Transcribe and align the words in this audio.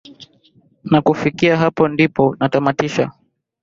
na 0.83 1.01
kufikia 1.01 1.57
hapo 1.57 1.87
ndipo 1.87 2.35
natamatisha 2.39 3.01
makala 3.01 3.13
yetu 3.17 3.29